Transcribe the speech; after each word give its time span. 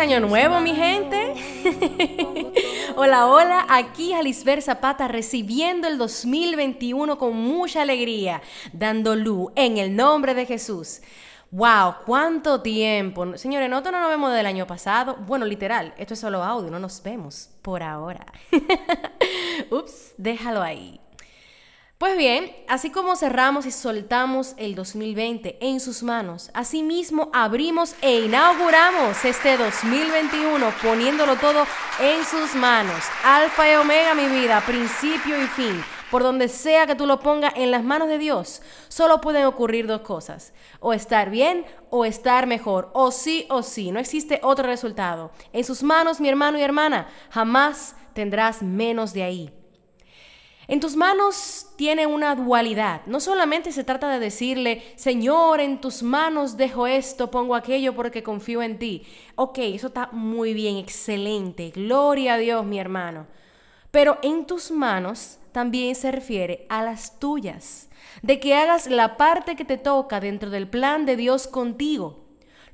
Año 0.00 0.18
nuevo, 0.18 0.60
mi 0.60 0.74
gente. 0.74 1.34
hola, 2.96 3.26
hola, 3.26 3.66
aquí 3.68 4.14
Alisber 4.14 4.62
Zapata 4.62 5.08
recibiendo 5.08 5.86
el 5.88 5.98
2021 5.98 7.18
con 7.18 7.36
mucha 7.36 7.82
alegría, 7.82 8.40
dando 8.72 9.14
luz 9.14 9.52
en 9.56 9.76
el 9.76 9.94
nombre 9.94 10.32
de 10.32 10.46
Jesús. 10.46 11.02
Wow, 11.50 11.96
cuánto 12.06 12.62
tiempo. 12.62 13.36
Señores, 13.36 13.68
nosotros 13.68 13.92
no 13.92 14.00
nos 14.00 14.08
vemos 14.08 14.32
del 14.32 14.46
año 14.46 14.66
pasado. 14.66 15.16
Bueno, 15.26 15.44
literal, 15.44 15.92
esto 15.98 16.14
es 16.14 16.20
solo 16.20 16.42
audio, 16.42 16.70
no 16.70 16.78
nos 16.78 17.02
vemos 17.02 17.50
por 17.60 17.82
ahora. 17.82 18.24
Ups, 19.70 20.14
déjalo 20.16 20.62
ahí. 20.62 20.98
Pues 22.00 22.16
bien, 22.16 22.50
así 22.66 22.88
como 22.88 23.14
cerramos 23.14 23.66
y 23.66 23.70
soltamos 23.70 24.54
el 24.56 24.74
2020 24.74 25.58
en 25.60 25.80
sus 25.80 26.02
manos, 26.02 26.50
asimismo 26.54 27.28
abrimos 27.34 27.94
e 28.00 28.20
inauguramos 28.20 29.22
este 29.22 29.58
2021 29.58 30.72
poniéndolo 30.82 31.36
todo 31.36 31.66
en 32.00 32.24
sus 32.24 32.54
manos. 32.54 33.04
Alfa 33.22 33.70
y 33.70 33.74
omega, 33.74 34.14
mi 34.14 34.28
vida, 34.28 34.62
principio 34.66 35.38
y 35.42 35.46
fin. 35.48 35.84
Por 36.10 36.22
donde 36.22 36.48
sea 36.48 36.86
que 36.86 36.94
tú 36.94 37.04
lo 37.06 37.20
pongas 37.20 37.52
en 37.54 37.70
las 37.70 37.84
manos 37.84 38.08
de 38.08 38.16
Dios, 38.16 38.62
solo 38.88 39.20
pueden 39.20 39.44
ocurrir 39.44 39.86
dos 39.86 40.00
cosas. 40.00 40.54
O 40.80 40.94
estar 40.94 41.28
bien 41.28 41.66
o 41.90 42.06
estar 42.06 42.46
mejor. 42.46 42.88
O 42.94 43.10
sí 43.10 43.44
o 43.50 43.62
sí. 43.62 43.92
No 43.92 44.00
existe 44.00 44.40
otro 44.42 44.66
resultado. 44.66 45.32
En 45.52 45.64
sus 45.64 45.82
manos, 45.82 46.18
mi 46.18 46.30
hermano 46.30 46.58
y 46.58 46.62
hermana, 46.62 47.08
jamás 47.28 47.94
tendrás 48.14 48.62
menos 48.62 49.12
de 49.12 49.22
ahí. 49.22 49.59
En 50.70 50.78
tus 50.78 50.94
manos 50.94 51.66
tiene 51.74 52.06
una 52.06 52.36
dualidad. 52.36 53.00
No 53.06 53.18
solamente 53.18 53.72
se 53.72 53.82
trata 53.82 54.08
de 54.08 54.20
decirle, 54.20 54.84
Señor, 54.94 55.58
en 55.58 55.80
tus 55.80 56.04
manos 56.04 56.56
dejo 56.56 56.86
esto, 56.86 57.28
pongo 57.28 57.56
aquello 57.56 57.92
porque 57.92 58.22
confío 58.22 58.62
en 58.62 58.78
ti. 58.78 59.04
Ok, 59.34 59.58
eso 59.58 59.88
está 59.88 60.10
muy 60.12 60.54
bien, 60.54 60.76
excelente. 60.76 61.70
Gloria 61.70 62.34
a 62.34 62.38
Dios, 62.38 62.64
mi 62.64 62.78
hermano. 62.78 63.26
Pero 63.90 64.18
en 64.22 64.46
tus 64.46 64.70
manos 64.70 65.38
también 65.50 65.96
se 65.96 66.12
refiere 66.12 66.66
a 66.68 66.84
las 66.84 67.18
tuyas, 67.18 67.88
de 68.22 68.38
que 68.38 68.54
hagas 68.54 68.86
la 68.86 69.16
parte 69.16 69.56
que 69.56 69.64
te 69.64 69.76
toca 69.76 70.20
dentro 70.20 70.50
del 70.50 70.68
plan 70.68 71.04
de 71.04 71.16
Dios 71.16 71.48
contigo. 71.48 72.20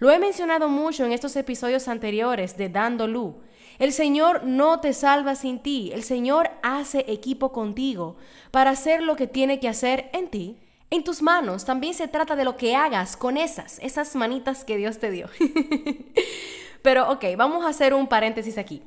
Lo 0.00 0.10
he 0.10 0.18
mencionado 0.18 0.68
mucho 0.68 1.06
en 1.06 1.12
estos 1.12 1.34
episodios 1.34 1.88
anteriores 1.88 2.58
de 2.58 2.68
Dando 2.68 3.06
Luz. 3.06 3.36
El 3.78 3.92
Señor 3.92 4.44
no 4.44 4.80
te 4.80 4.92
salva 4.92 5.34
sin 5.34 5.58
ti. 5.58 5.90
El 5.92 6.02
Señor 6.02 6.50
hace 6.62 7.04
equipo 7.08 7.52
contigo 7.52 8.16
para 8.50 8.70
hacer 8.70 9.02
lo 9.02 9.16
que 9.16 9.26
tiene 9.26 9.60
que 9.60 9.68
hacer 9.68 10.10
en 10.12 10.28
ti. 10.28 10.56
En 10.90 11.04
tus 11.04 11.20
manos 11.20 11.64
también 11.64 11.94
se 11.94 12.08
trata 12.08 12.36
de 12.36 12.44
lo 12.44 12.56
que 12.56 12.76
hagas 12.76 13.16
con 13.16 13.36
esas, 13.36 13.78
esas 13.80 14.14
manitas 14.14 14.64
que 14.64 14.76
Dios 14.76 14.98
te 14.98 15.10
dio. 15.10 15.28
Pero 16.82 17.10
ok, 17.10 17.24
vamos 17.36 17.64
a 17.64 17.68
hacer 17.68 17.92
un 17.92 18.06
paréntesis 18.06 18.58
aquí. 18.58 18.82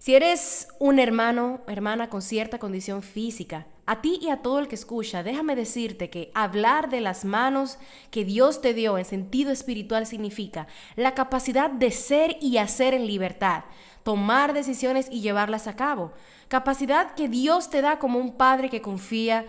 Si 0.00 0.14
eres 0.14 0.68
un 0.78 0.98
hermano, 0.98 1.60
hermana 1.66 2.08
con 2.08 2.22
cierta 2.22 2.58
condición 2.58 3.02
física, 3.02 3.66
a 3.84 4.00
ti 4.00 4.18
y 4.22 4.30
a 4.30 4.38
todo 4.38 4.58
el 4.58 4.66
que 4.66 4.74
escucha, 4.74 5.22
déjame 5.22 5.54
decirte 5.54 6.08
que 6.08 6.30
hablar 6.34 6.88
de 6.88 7.02
las 7.02 7.26
manos 7.26 7.76
que 8.10 8.24
Dios 8.24 8.62
te 8.62 8.72
dio 8.72 8.96
en 8.96 9.04
sentido 9.04 9.52
espiritual 9.52 10.06
significa 10.06 10.68
la 10.96 11.12
capacidad 11.12 11.70
de 11.70 11.90
ser 11.90 12.38
y 12.40 12.56
hacer 12.56 12.94
en 12.94 13.06
libertad, 13.06 13.64
tomar 14.02 14.54
decisiones 14.54 15.06
y 15.10 15.20
llevarlas 15.20 15.66
a 15.66 15.76
cabo. 15.76 16.14
Capacidad 16.48 17.14
que 17.14 17.28
Dios 17.28 17.68
te 17.68 17.82
da 17.82 17.98
como 17.98 18.18
un 18.20 18.38
padre 18.38 18.70
que 18.70 18.80
confía 18.80 19.44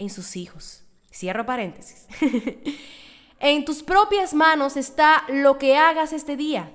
en 0.00 0.10
sus 0.10 0.34
hijos. 0.34 0.82
Cierro 1.12 1.46
paréntesis. 1.46 2.08
en 3.38 3.64
tus 3.64 3.84
propias 3.84 4.34
manos 4.34 4.76
está 4.76 5.22
lo 5.28 5.56
que 5.56 5.76
hagas 5.76 6.12
este 6.12 6.36
día, 6.36 6.72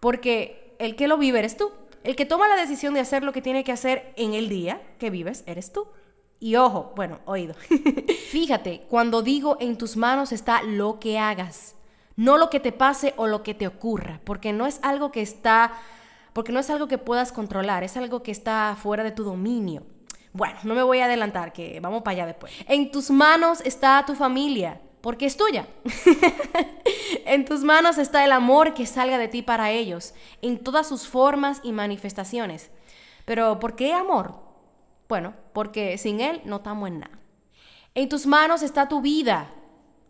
porque 0.00 0.74
el 0.80 0.96
que 0.96 1.06
lo 1.06 1.16
vive 1.16 1.38
eres 1.38 1.56
tú. 1.56 1.70
El 2.06 2.14
que 2.14 2.24
toma 2.24 2.46
la 2.46 2.54
decisión 2.54 2.94
de 2.94 3.00
hacer 3.00 3.24
lo 3.24 3.32
que 3.32 3.42
tiene 3.42 3.64
que 3.64 3.72
hacer 3.72 4.12
en 4.14 4.32
el 4.34 4.48
día 4.48 4.80
que 5.00 5.10
vives 5.10 5.42
eres 5.44 5.72
tú. 5.72 5.88
Y 6.38 6.54
ojo, 6.54 6.92
bueno, 6.94 7.18
oído. 7.24 7.54
Fíjate, 8.30 8.82
cuando 8.88 9.22
digo 9.22 9.56
en 9.58 9.76
tus 9.76 9.96
manos 9.96 10.30
está 10.30 10.62
lo 10.62 11.00
que 11.00 11.18
hagas, 11.18 11.74
no 12.14 12.38
lo 12.38 12.48
que 12.48 12.60
te 12.60 12.70
pase 12.70 13.12
o 13.16 13.26
lo 13.26 13.42
que 13.42 13.54
te 13.54 13.66
ocurra, 13.66 14.20
porque 14.22 14.52
no 14.52 14.68
es 14.68 14.78
algo 14.82 15.10
que 15.10 15.20
está 15.20 15.72
porque 16.32 16.52
no 16.52 16.60
es 16.60 16.70
algo 16.70 16.86
que 16.86 16.98
puedas 16.98 17.32
controlar, 17.32 17.82
es 17.82 17.96
algo 17.96 18.22
que 18.22 18.30
está 18.30 18.76
fuera 18.80 19.02
de 19.02 19.10
tu 19.10 19.24
dominio. 19.24 19.82
Bueno, 20.32 20.58
no 20.62 20.76
me 20.76 20.84
voy 20.84 21.00
a 21.00 21.06
adelantar, 21.06 21.52
que 21.52 21.80
vamos 21.80 22.02
para 22.02 22.12
allá 22.12 22.26
después. 22.26 22.52
En 22.68 22.92
tus 22.92 23.10
manos 23.10 23.62
está 23.62 24.04
tu 24.06 24.14
familia, 24.14 24.80
porque 25.06 25.26
es 25.26 25.36
tuya. 25.36 25.68
en 27.26 27.44
tus 27.44 27.62
manos 27.62 27.96
está 27.96 28.24
el 28.24 28.32
amor 28.32 28.74
que 28.74 28.86
salga 28.86 29.18
de 29.18 29.28
ti 29.28 29.40
para 29.40 29.70
ellos, 29.70 30.14
en 30.42 30.58
todas 30.58 30.88
sus 30.88 31.06
formas 31.06 31.60
y 31.62 31.70
manifestaciones. 31.70 32.72
Pero 33.24 33.60
¿por 33.60 33.76
qué 33.76 33.92
amor? 33.92 34.34
Bueno, 35.08 35.34
porque 35.52 35.96
sin 35.96 36.20
él 36.20 36.42
no 36.44 36.56
estamos 36.56 36.88
en 36.88 36.98
nada. 36.98 37.20
En 37.94 38.08
tus 38.08 38.26
manos 38.26 38.64
está 38.64 38.88
tu 38.88 39.00
vida, 39.00 39.48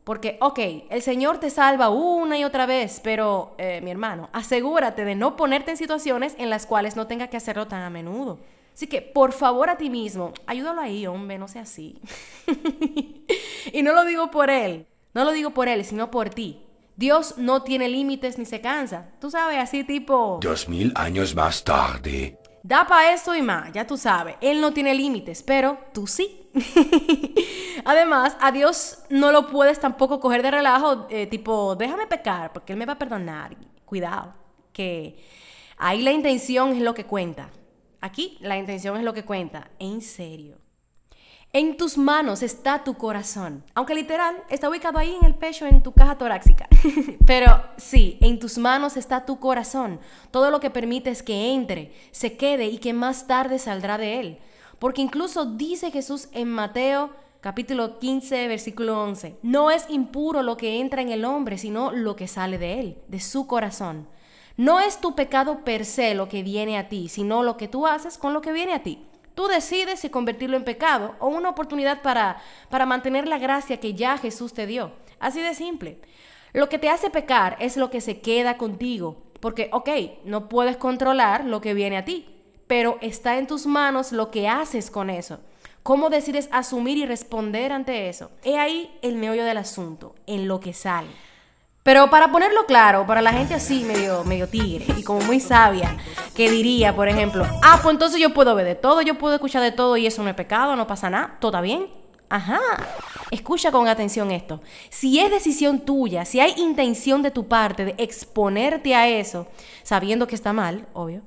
porque, 0.03 0.39
ok, 0.41 0.61
el 0.89 1.03
Señor 1.03 1.41
te 1.41 1.51
salva 1.51 1.91
una 1.91 2.39
y 2.39 2.45
otra 2.45 2.65
vez, 2.65 2.99
pero, 3.05 3.55
eh, 3.59 3.83
mi 3.83 3.91
hermano, 3.91 4.31
asegúrate 4.33 5.05
de 5.05 5.15
no 5.15 5.37
ponerte 5.37 5.73
en 5.73 5.77
situaciones 5.77 6.35
en 6.39 6.49
las 6.49 6.65
cuales 6.65 6.97
no 6.97 7.07
tenga 7.07 7.29
que 7.29 7.37
hacerlo 7.37 7.69
tan 7.69 7.83
a 7.83 7.91
menudo. 7.91 8.39
Así 8.77 8.89
que, 8.89 9.01
por 9.01 9.33
favor, 9.33 9.71
a 9.71 9.79
ti 9.79 9.89
mismo, 9.89 10.35
ayúdalo 10.47 10.83
ahí, 10.83 11.07
hombre, 11.07 11.39
no 11.39 11.49
sea 11.49 11.63
así. 11.63 11.99
y 13.73 13.83
no 13.83 13.95
lo 13.95 14.05
digo 14.05 14.31
por 14.31 14.51
él, 14.51 14.87
no 15.15 15.25
lo 15.25 15.33
digo 15.33 15.53
por 15.53 15.67
él, 15.67 15.83
sino 15.83 16.11
por 16.11 16.29
ti. 16.29 16.63
Dios 16.95 17.39
no 17.39 17.63
tiene 17.63 17.89
límites 17.89 18.37
ni 18.37 18.45
se 18.45 18.61
cansa. 18.61 19.09
Tú 19.19 19.31
sabes, 19.31 19.57
así 19.57 19.83
tipo... 19.83 20.41
Dos 20.43 20.69
mil 20.69 20.93
años 20.95 21.35
más 21.35 21.65
tarde. 21.65 22.39
Da 22.63 22.87
para 22.87 23.15
eso 23.15 23.35
y 23.35 23.41
más, 23.41 23.73
ya 23.73 23.87
tú 23.87 23.97
sabes. 23.97 24.37
Él 24.43 24.61
no 24.61 24.75
tiene 24.75 24.95
límites, 24.95 25.43
pero 25.43 25.79
tú 25.95 26.07
sí. 26.07 26.51
Además, 27.87 28.37
a 28.43 28.53
Dios 28.53 28.99
no 29.09 29.33
lo 29.33 29.47
puedes 29.47 29.81
tampoco 29.81 30.21
coger 30.21 30.43
de 30.43 30.51
relajo, 30.51 31.07
eh, 31.09 31.27
tipo, 31.27 31.77
déjame 31.77 32.07
pecar, 32.07 32.53
porque 32.53 32.75
Él 32.75 32.79
me 32.79 32.85
va 32.85 32.93
a 32.93 32.99
perdonar. 32.99 33.57
Cuidado, 33.87 34.35
que 34.75 35.25
ahí 35.79 36.03
la 36.03 36.13
intención 36.13 36.73
es 36.73 36.83
lo 36.83 36.93
que 36.93 37.07
cuenta. 37.07 37.49
Aquí 38.07 38.39
la 38.41 38.57
intención 38.57 38.97
es 38.97 39.03
lo 39.03 39.13
que 39.13 39.25
cuenta, 39.25 39.69
en 39.81 40.01
serio. 40.01 40.59
En 41.53 41.77
tus 41.77 41.99
manos 41.99 42.45
está 42.45 42.85
tu 42.85 42.95
corazón, 42.95 43.65
aunque 43.75 43.97
literal 43.97 44.37
está 44.49 44.71
ubicado 44.71 45.01
ahí 45.01 45.13
en 45.13 45.27
el 45.27 45.35
pecho, 45.35 45.67
en 45.67 45.83
tu 45.83 45.91
caja 45.91 46.17
torácica. 46.17 46.69
Pero 47.27 47.65
sí, 47.77 48.17
en 48.21 48.39
tus 48.39 48.59
manos 48.59 48.97
está 48.97 49.27
tu 49.27 49.41
corazón, 49.41 49.99
todo 50.31 50.53
lo 50.53 50.61
que 50.61 50.71
permites 50.71 51.25
que 51.25 51.53
entre, 51.53 51.93
se 52.13 52.37
quede 52.37 52.67
y 52.67 52.79
que 52.79 52.93
más 52.93 53.27
tarde 53.27 53.59
saldrá 53.59 53.99
de 53.99 54.21
él. 54.21 54.39
Porque 54.79 55.03
incluso 55.03 55.45
dice 55.45 55.91
Jesús 55.91 56.29
en 56.31 56.49
Mateo 56.49 57.11
capítulo 57.41 57.99
15, 57.99 58.47
versículo 58.47 59.03
11, 59.03 59.39
no 59.43 59.73
es 59.73 59.85
impuro 59.89 60.45
lo 60.45 60.57
que 60.57 60.79
entra 60.79 61.03
en 61.03 61.11
el 61.11 61.25
hombre, 61.25 61.59
sino 61.59 61.91
lo 61.91 62.15
que 62.15 62.29
sale 62.29 62.57
de 62.59 62.79
él, 62.79 62.99
de 63.09 63.19
su 63.19 63.49
corazón. 63.49 64.07
No 64.57 64.81
es 64.81 65.01
tu 65.01 65.15
pecado 65.15 65.65
per 65.65 65.85
se 65.85 66.15
lo 66.15 66.29
que 66.29 66.43
viene 66.43 66.79
a 66.79 66.89
ti, 66.89 67.09
sino 67.09 67.43
lo 67.43 67.57
que 67.57 67.69
tú 67.69 67.87
haces 67.87 68.17
con 68.17 68.33
lo 68.33 68.41
que 68.41 68.53
viene 68.53 68.73
a 68.73 68.83
ti. 68.83 69.05
Tú 69.35 69.49
decides 69.49 70.01
si 70.01 70.09
convertirlo 70.09 70.57
en 70.57 70.65
pecado 70.65 71.15
o 71.19 71.29
una 71.29 71.51
oportunidad 71.51 72.01
para, 72.01 72.39
para 72.71 72.87
mantener 72.87 73.29
la 73.29 73.37
gracia 73.37 73.79
que 73.79 73.93
ya 73.93 74.17
Jesús 74.17 74.55
te 74.55 74.67
dio. 74.67 74.93
Así 75.21 75.43
de 75.43 75.55
simple. 75.55 76.01
Lo 76.55 76.71
que 76.71 76.79
te 76.79 76.89
hace 76.89 77.11
pecar 77.11 77.57
es 77.61 77.77
lo 77.77 77.91
que 77.91 78.01
se 78.01 78.23
queda 78.23 78.57
contigo, 78.57 79.19
porque, 79.41 79.69
ok, 79.73 79.91
no 80.25 80.49
puedes 80.49 80.79
controlar 80.79 81.45
lo 81.45 81.61
que 81.61 81.75
viene 81.75 81.99
a 81.99 82.07
ti, 82.07 82.27
pero 82.67 82.97
está 83.03 83.37
en 83.37 83.47
tus 83.47 83.67
manos 83.67 84.11
lo 84.11 84.31
que 84.31 84.49
haces 84.49 84.91
con 84.91 85.11
eso. 85.11 85.39
¿Cómo 85.83 86.09
decides 86.09 86.49
asumir 86.51 86.97
y 86.97 87.05
responder 87.05 87.73
ante 87.73 88.09
eso? 88.09 88.31
He 88.43 88.57
ahí 88.57 88.91
el 89.03 89.17
meollo 89.17 89.45
del 89.45 89.59
asunto, 89.59 90.15
en 90.27 90.49
lo 90.49 90.61
que 90.61 90.73
sale. 90.73 91.09
Pero 91.87 92.11
para 92.11 92.33
ponerlo 92.33 92.67
claro, 92.67 93.07
para 93.07 93.23
la 93.23 93.33
gente 93.33 93.55
así 93.55 93.85
medio, 93.85 94.25
medio 94.25 94.49
tigre 94.49 94.87
y 94.99 95.05
como 95.05 95.21
muy 95.21 95.39
sabia, 95.39 95.97
que 96.35 96.51
diría, 96.51 96.97
por 96.97 97.09
ejemplo, 97.09 97.47
ah, 97.63 97.79
pues 97.81 97.93
entonces 97.95 98.21
yo 98.21 98.35
puedo 98.35 98.57
ver 98.57 98.67
de 98.67 98.75
todo, 98.75 99.03
yo 99.03 99.17
puedo 99.19 99.37
escuchar 99.37 99.63
de 99.63 99.71
todo 99.71 99.97
y 99.97 100.05
eso 100.05 100.21
no 100.25 100.29
es 100.29 100.35
pecado, 100.35 100.75
no 100.75 100.89
pasa 100.89 101.11
nada, 101.11 101.37
¿todo 101.39 101.53
está 101.53 101.61
bien? 101.61 101.87
Ajá, 102.29 102.59
escucha 103.31 103.71
con 103.71 103.87
atención 103.87 104.33
esto. 104.33 104.61
Si 104.91 105.21
es 105.21 105.31
decisión 105.31 105.79
tuya, 105.79 106.25
si 106.25 106.41
hay 106.41 106.55
intención 106.57 107.23
de 107.23 107.31
tu 107.31 107.47
parte 107.47 107.85
de 107.85 107.95
exponerte 107.99 108.97
a 108.97 109.07
eso, 109.09 109.47
sabiendo 109.85 110.27
que 110.27 110.35
está 110.35 110.53
mal, 110.53 110.89
obvio, 110.93 111.23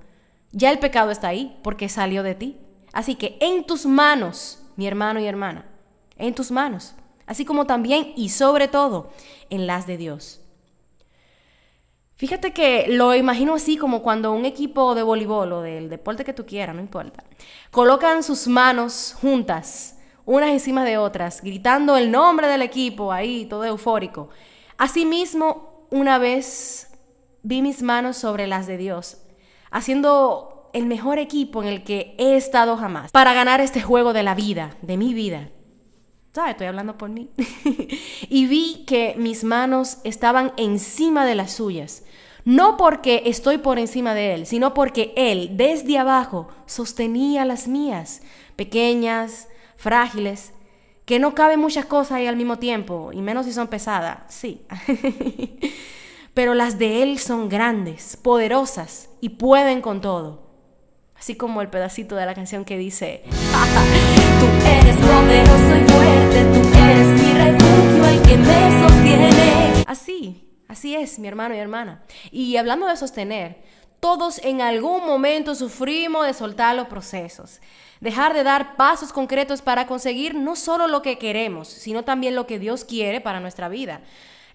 ya 0.51 0.71
el 0.71 0.79
pecado 0.79 1.11
está 1.11 1.29
ahí 1.29 1.57
porque 1.63 1.87
salió 1.87 2.21
de 2.21 2.35
ti. 2.35 2.57
Así 2.91 3.15
que 3.15 3.37
en 3.39 3.63
tus 3.63 3.85
manos, 3.85 4.61
mi 4.75 4.87
hermano 4.87 5.21
y 5.21 5.25
hermana, 5.25 5.69
en 6.17 6.35
tus 6.35 6.51
manos, 6.51 6.95
así 7.27 7.45
como 7.45 7.65
también 7.65 8.11
y 8.17 8.27
sobre 8.27 8.67
todo 8.67 9.09
en 9.49 9.65
las 9.65 9.87
de 9.87 9.95
Dios. 9.95 10.41
Fíjate 12.19 12.51
que 12.51 12.87
lo 12.89 13.15
imagino 13.15 13.53
así 13.53 13.77
como 13.77 14.01
cuando 14.01 14.33
un 14.33 14.43
equipo 14.43 14.93
de 14.93 15.03
voleibol 15.03 15.53
o 15.53 15.61
del 15.61 15.87
deporte 15.87 16.25
que 16.25 16.33
tú 16.33 16.45
quieras, 16.45 16.75
no 16.75 16.81
importa, 16.81 17.23
colocan 17.71 18.23
sus 18.23 18.45
manos 18.49 19.15
juntas, 19.21 19.97
unas 20.25 20.49
encima 20.49 20.83
de 20.83 20.97
otras, 20.97 21.41
gritando 21.41 21.95
el 21.95 22.11
nombre 22.11 22.49
del 22.49 22.61
equipo 22.61 23.13
ahí, 23.13 23.45
todo 23.45 23.63
eufórico. 23.63 24.27
Asimismo, 24.77 25.85
una 25.91 26.17
vez 26.17 26.91
vi 27.41 27.61
mis 27.61 27.81
manos 27.81 28.17
sobre 28.17 28.47
las 28.47 28.67
de 28.67 28.75
Dios, 28.75 29.21
haciendo 29.71 30.69
el 30.73 30.87
mejor 30.87 31.19
equipo 31.19 31.63
en 31.63 31.69
el 31.69 31.85
que 31.85 32.15
he 32.17 32.35
estado 32.35 32.75
jamás 32.75 33.13
para 33.13 33.33
ganar 33.33 33.61
este 33.61 33.81
juego 33.81 34.11
de 34.11 34.23
la 34.23 34.35
vida, 34.35 34.75
de 34.81 34.97
mi 34.97 35.13
vida. 35.13 35.51
¿Sabes? 36.39 36.51
Estoy 36.51 36.67
hablando 36.67 36.97
por 36.97 37.09
mí. 37.09 37.29
y 38.29 38.45
vi 38.45 38.85
que 38.87 39.13
mis 39.17 39.43
manos 39.43 39.97
estaban 40.05 40.53
encima 40.55 41.25
de 41.25 41.35
las 41.35 41.51
suyas. 41.51 42.03
No 42.45 42.77
porque 42.77 43.23
estoy 43.25 43.57
por 43.57 43.77
encima 43.77 44.13
de 44.13 44.35
Él, 44.35 44.45
sino 44.45 44.73
porque 44.73 45.11
Él 45.17 45.57
desde 45.57 45.97
abajo 45.97 46.47
sostenía 46.65 47.43
las 47.43 47.67
mías, 47.67 48.21
pequeñas, 48.55 49.49
frágiles, 49.75 50.53
que 51.03 51.19
no 51.19 51.35
caben 51.35 51.59
muchas 51.59 51.83
cosas 51.83 52.13
ahí 52.13 52.27
al 52.27 52.37
mismo 52.37 52.57
tiempo, 52.57 53.11
y 53.11 53.21
menos 53.21 53.45
si 53.45 53.51
son 53.51 53.67
pesadas, 53.67 54.19
sí. 54.29 54.65
Pero 56.33 56.53
las 56.53 56.79
de 56.79 57.03
Él 57.03 57.19
son 57.19 57.49
grandes, 57.49 58.15
poderosas 58.15 59.09
y 59.19 59.27
pueden 59.27 59.81
con 59.81 59.99
todo. 59.99 60.47
Así 61.17 61.35
como 61.35 61.61
el 61.61 61.67
pedacito 61.69 62.15
de 62.15 62.25
la 62.25 62.33
canción 62.33 62.63
que 62.63 62.77
dice, 62.77 63.23
Así, 69.85 70.47
así 70.67 70.95
es, 70.95 71.19
mi 71.19 71.27
hermano 71.27 71.55
y 71.55 71.57
hermana. 71.57 72.03
Y 72.31 72.57
hablando 72.57 72.87
de 72.87 72.95
sostener, 72.95 73.57
todos 73.99 74.39
en 74.43 74.61
algún 74.61 75.05
momento 75.05 75.55
sufrimos 75.55 76.25
de 76.25 76.33
soltar 76.33 76.75
los 76.75 76.87
procesos, 76.87 77.59
dejar 77.99 78.33
de 78.33 78.43
dar 78.43 78.75
pasos 78.75 79.11
concretos 79.11 79.61
para 79.61 79.87
conseguir 79.87 80.35
no 80.35 80.55
solo 80.55 80.87
lo 80.87 81.01
que 81.01 81.17
queremos, 81.17 81.67
sino 81.67 82.03
también 82.03 82.35
lo 82.35 82.47
que 82.47 82.59
Dios 82.59 82.85
quiere 82.85 83.19
para 83.19 83.39
nuestra 83.39 83.67
vida. 83.67 84.01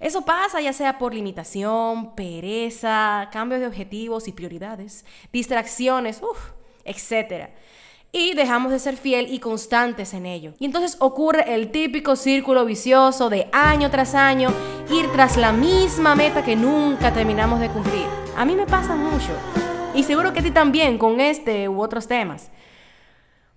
Eso 0.01 0.25
pasa 0.25 0.61
ya 0.61 0.73
sea 0.73 0.99
por 0.99 1.15
limitación, 1.15 2.15
pereza, 2.15 3.29
cambios 3.33 3.61
de 3.61 3.67
objetivos 3.67 4.29
y 4.29 4.33
prioridades, 4.33 5.05
distracciones, 5.33 6.21
uff, 6.23 6.53
etc. 6.85 7.51
Y 8.17 8.35
dejamos 8.35 8.71
de 8.71 8.79
ser 8.79 8.97
fiel 8.97 9.27
y 9.29 9.41
constantes 9.41 10.15
en 10.15 10.25
ello. 10.25 10.53
Y 10.61 10.67
entonces 10.67 10.97
ocurre 11.01 11.53
el 11.53 11.73
típico 11.73 12.15
círculo 12.15 12.65
vicioso 12.65 13.29
de 13.29 13.49
año 13.51 13.91
tras 13.91 14.15
año 14.15 14.51
ir 14.89 15.11
tras 15.11 15.37
la 15.37 15.51
misma 15.51 16.15
meta 16.15 16.45
que 16.45 16.55
nunca 16.55 17.13
terminamos 17.13 17.59
de 17.59 17.71
cumplir. 17.71 18.07
A 18.37 18.45
mí 18.45 18.55
me 18.55 18.67
pasa 18.67 18.95
mucho. 18.95 19.33
Y 19.97 20.05
seguro 20.05 20.33
que 20.33 20.39
a 20.39 20.43
ti 20.45 20.53
también 20.53 20.97
con 20.97 21.21
este 21.21 21.69
u 21.69 21.83
otros 21.83 22.07
temas. 22.07 22.53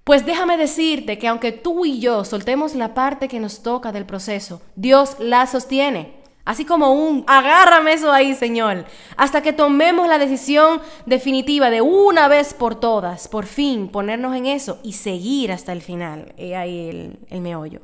Pues 0.04 0.26
déjame 0.26 0.58
decirte 0.58 1.20
que 1.20 1.28
aunque 1.28 1.52
tú 1.52 1.86
y 1.86 2.00
yo 2.00 2.26
soltemos 2.26 2.74
la 2.74 2.96
parte 2.96 3.28
que 3.28 3.40
nos 3.40 3.62
toca 3.62 3.92
del 3.92 4.08
proceso, 4.08 4.64
Dios 4.76 5.18
la 5.20 5.46
sostiene. 5.46 6.17
Así 6.48 6.64
como 6.64 6.94
un, 6.94 7.26
agárrame 7.28 7.92
eso 7.92 8.10
ahí, 8.10 8.34
Señor, 8.34 8.86
hasta 9.18 9.42
que 9.42 9.52
tomemos 9.52 10.08
la 10.08 10.18
decisión 10.18 10.80
definitiva 11.06 11.70
de 11.70 11.82
una 11.82 12.30
vez 12.30 12.54
por 12.54 12.80
todas, 12.80 13.28
por 13.28 13.46
fin 13.46 13.90
ponernos 13.90 14.34
en 14.34 14.46
eso 14.46 14.80
y 14.82 14.94
seguir 14.94 15.52
hasta 15.52 15.74
el 15.74 15.82
final. 15.82 16.34
He 16.38 16.56
ahí 16.56 16.88
el, 16.88 17.20
el 17.30 17.42
meollo. 17.42 17.82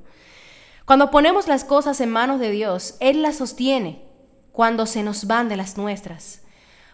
Cuando 0.86 1.12
ponemos 1.12 1.50
las 1.50 1.65
cosas 1.65 2.00
en 2.00 2.10
manos 2.10 2.39
de 2.39 2.51
Dios, 2.51 2.95
Él 3.01 3.21
las 3.21 3.36
sostiene 3.36 4.01
cuando 4.54 4.86
se 4.86 5.04
nos 5.04 5.27
van 5.27 5.50
de 5.50 5.57
las 5.57 5.77
nuestras. 5.77 6.42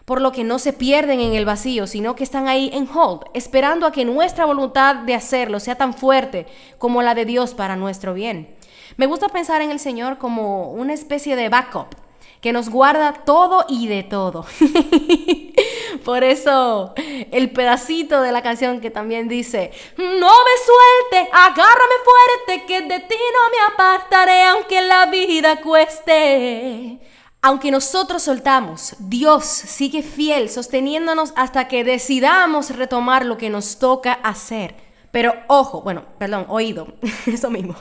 Por 0.04 0.20
lo 0.20 0.32
que 0.32 0.42
no 0.42 0.58
se 0.58 0.72
pierden 0.72 1.20
en 1.20 1.34
el 1.34 1.44
vacío, 1.44 1.86
sino 1.86 2.16
que 2.16 2.24
están 2.24 2.48
ahí 2.48 2.70
en 2.72 2.88
hold, 2.92 3.26
esperando 3.32 3.86
a 3.86 3.92
que 3.92 4.04
nuestra 4.04 4.44
voluntad 4.44 4.96
de 4.96 5.14
hacerlo 5.14 5.60
sea 5.60 5.76
tan 5.76 5.94
fuerte 5.94 6.48
como 6.78 7.00
la 7.00 7.14
de 7.14 7.26
Dios 7.26 7.54
para 7.54 7.76
nuestro 7.76 8.12
bien. 8.12 8.56
Me 8.96 9.06
gusta 9.06 9.28
pensar 9.28 9.62
en 9.62 9.70
el 9.70 9.78
Señor 9.78 10.18
como 10.18 10.70
una 10.72 10.92
especie 10.92 11.36
de 11.36 11.48
backup 11.48 11.94
que 12.40 12.52
nos 12.52 12.70
guarda 12.70 13.12
todo 13.24 13.66
y 13.68 13.86
de 13.86 14.02
todo. 14.02 14.46
Por 16.04 16.24
eso 16.24 16.94
el 16.96 17.50
pedacito 17.50 18.22
de 18.22 18.32
la 18.32 18.42
canción 18.42 18.80
que 18.80 18.90
también 18.90 19.28
dice, 19.28 19.72
no 19.96 20.06
me 20.06 21.10
suelte, 21.12 21.30
agárrame 21.32 21.94
fuerte, 22.04 22.66
que 22.66 22.80
de 22.82 23.00
ti 23.00 23.16
no 23.34 23.50
me 23.50 23.74
apartaré 23.74 24.44
aunque 24.44 24.80
la 24.80 25.06
vida 25.06 25.60
cueste. 25.60 26.98
Aunque 27.42 27.70
nosotros 27.70 28.22
soltamos, 28.22 28.96
Dios 28.98 29.44
sigue 29.46 30.02
fiel, 30.02 30.50
sosteniéndonos 30.50 31.32
hasta 31.36 31.68
que 31.68 31.84
decidamos 31.84 32.76
retomar 32.76 33.24
lo 33.24 33.38
que 33.38 33.48
nos 33.48 33.78
toca 33.78 34.12
hacer. 34.12 34.89
Pero 35.10 35.34
ojo, 35.48 35.82
bueno, 35.82 36.04
perdón, 36.18 36.46
oído, 36.48 36.86
eso 37.26 37.50
mismo. 37.50 37.74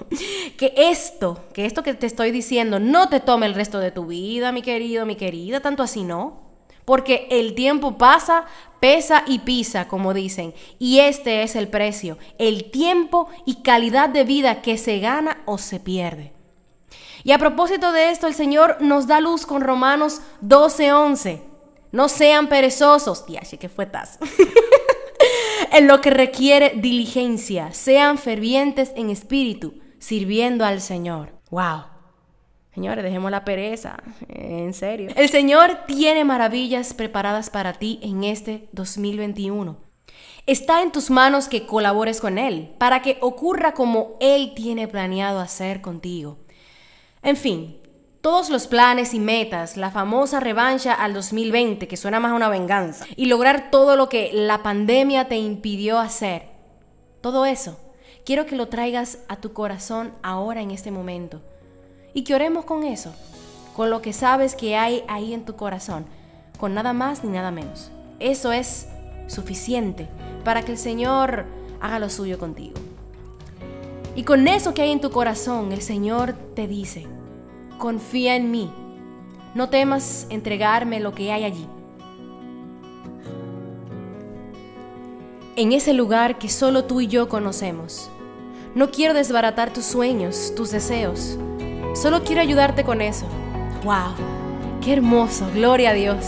Que 0.58 0.74
esto, 0.76 1.46
que 1.54 1.66
esto 1.66 1.84
que 1.84 1.94
te 1.94 2.08
estoy 2.08 2.32
diciendo 2.32 2.80
no 2.80 3.10
te 3.10 3.20
tome 3.20 3.46
el 3.46 3.54
resto 3.54 3.80
de 3.80 3.92
tu 3.92 4.08
vida, 4.08 4.52
mi 4.52 4.62
querido, 4.62 5.06
mi 5.06 5.16
querida, 5.16 5.60
tanto 5.60 5.84
así 5.84 6.04
no. 6.04 6.50
Porque 6.86 7.28
el 7.30 7.54
tiempo 7.54 8.00
pasa, 8.00 8.46
pesa 8.80 9.24
y 9.28 9.40
pisa, 9.40 9.88
como 9.88 10.16
dicen. 10.16 10.56
Y 10.80 11.02
este 11.02 11.44
es 11.44 11.56
el 11.56 11.68
precio, 11.68 12.18
el 12.40 12.72
tiempo 12.72 13.30
y 13.46 13.62
calidad 13.62 14.10
de 14.10 14.24
vida 14.24 14.64
que 14.64 14.76
se 14.78 15.00
gana 15.00 15.44
o 15.46 15.60
se 15.60 15.80
pierde. 15.80 16.34
Y 17.24 17.32
a 17.32 17.38
propósito 17.38 17.92
de 17.92 18.10
esto, 18.10 18.26
el 18.26 18.34
Señor 18.34 18.78
nos 18.80 19.06
da 19.06 19.20
luz 19.20 19.46
con 19.46 19.62
Romanos 19.62 20.22
12:11. 20.42 21.42
No 21.92 22.10
sean 22.10 22.48
perezosos. 22.48 23.26
Tía, 23.26 23.42
que 23.42 23.70
fue 23.70 23.86
tas. 23.86 24.18
en 25.72 25.88
lo 25.88 26.02
que 26.02 26.10
requiere 26.10 26.74
diligencia. 26.76 27.72
Sean 27.74 28.18
fervientes 28.18 28.92
en 28.96 29.10
espíritu, 29.10 29.80
sirviendo 30.00 30.66
al 30.66 30.82
Señor. 30.82 31.34
¡Wow! 31.50 31.84
Señores, 32.74 33.04
dejemos 33.04 33.32
la 33.32 33.44
pereza, 33.44 33.98
en 34.30 34.74
serio. 34.74 35.10
El 35.16 35.28
Señor 35.30 35.80
tiene 35.88 36.24
maravillas 36.24 36.94
preparadas 36.94 37.50
para 37.50 37.74
ti 37.74 38.00
en 38.04 38.24
este 38.24 38.70
2021. 38.72 39.78
Está 40.46 40.82
en 40.82 40.92
tus 40.92 41.10
manos 41.10 41.48
que 41.48 41.66
colabores 41.66 42.22
con 42.22 42.38
Él 42.38 42.74
para 42.78 43.02
que 43.02 43.18
ocurra 43.22 43.74
como 43.74 44.18
Él 44.20 44.54
tiene 44.56 44.88
planeado 44.88 45.40
hacer 45.40 45.82
contigo. 45.82 46.38
En 47.22 47.36
fin, 47.36 47.80
todos 48.22 48.50
los 48.50 48.68
planes 48.68 49.14
y 49.14 49.20
metas, 49.20 49.78
la 49.78 49.92
famosa 49.92 50.42
revancha 50.42 50.94
al 50.94 51.14
2020, 51.14 51.88
que 51.88 51.96
suena 51.96 52.20
más 52.20 52.34
a 52.34 52.36
una 52.36 52.50
venganza, 52.50 53.06
y 53.16 53.28
lograr 53.28 53.72
todo 53.72 53.96
lo 53.96 54.10
que 54.10 54.32
la 54.34 54.62
pandemia 54.62 55.30
te 55.30 55.38
impidió 55.38 56.00
hacer. 56.00 56.50
Todo 57.22 57.46
eso, 57.46 57.80
quiero 58.26 58.46
que 58.46 58.58
lo 58.58 58.68
traigas 58.68 59.20
a 59.30 59.38
tu 59.38 59.54
corazón 59.54 60.12
ahora 60.22 60.62
en 60.62 60.72
este 60.72 60.92
momento. 60.92 61.42
Y 62.14 62.24
que 62.24 62.36
oremos 62.36 62.66
con 62.66 62.84
eso, 62.84 63.14
con 63.74 63.90
lo 63.90 64.02
que 64.02 64.12
sabes 64.12 64.56
que 64.56 64.76
hay 64.76 65.04
ahí 65.08 65.34
en 65.34 65.46
tu 65.46 65.56
corazón, 65.56 66.06
con 66.60 66.74
nada 66.74 66.92
más 66.92 67.24
ni 67.24 67.32
nada 67.32 67.52
menos. 67.52 67.90
Eso 68.20 68.52
es 68.52 68.88
suficiente 69.28 70.10
para 70.44 70.64
que 70.64 70.74
el 70.74 70.78
Señor 70.78 71.46
haga 71.80 72.00
lo 72.00 72.10
suyo 72.10 72.38
contigo. 72.38 72.76
Y 74.16 74.24
con 74.24 74.46
eso 74.50 74.74
que 74.74 74.82
hay 74.82 74.92
en 74.92 75.00
tu 75.00 75.12
corazón, 75.12 75.72
el 75.72 75.82
Señor 75.82 76.34
te 76.56 76.68
dice, 76.68 77.08
confía 77.80 78.36
en 78.36 78.52
mí. 78.52 78.72
No 79.56 79.70
temas 79.70 80.28
entregarme 80.30 81.00
lo 81.00 81.16
que 81.16 81.32
hay 81.32 81.44
allí. 81.44 81.68
En 85.56 85.72
ese 85.72 85.94
lugar 85.94 86.38
que 86.38 86.50
solo 86.50 86.86
tú 86.86 87.02
y 87.02 87.08
yo 87.08 87.28
conocemos. 87.28 88.12
No 88.76 88.92
quiero 88.92 89.16
desbaratar 89.16 89.74
tus 89.74 89.86
sueños, 89.86 90.54
tus 90.56 90.70
deseos. 90.70 91.40
Solo 91.96 92.24
quiero 92.24 92.42
ayudarte 92.42 92.84
con 92.84 93.02
eso. 93.02 93.26
¡Wow! 93.84 94.14
¡Qué 94.82 94.94
hermoso! 94.94 95.50
Gloria 95.54 95.90
a 95.90 95.94
Dios. 95.94 96.24